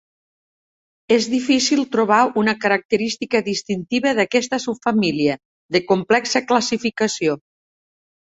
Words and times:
És 1.15 1.25
difícil 1.33 1.81
trobar 1.95 2.21
una 2.43 2.55
característica 2.63 3.41
distintiva 3.49 4.15
d'aquesta 4.21 4.59
subfamília, 4.65 5.37
de 5.77 5.83
complexa 5.93 6.45
classificació. 6.53 7.37